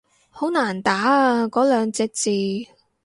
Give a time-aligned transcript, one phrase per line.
[0.31, 2.31] 好難打啊嗰兩隻字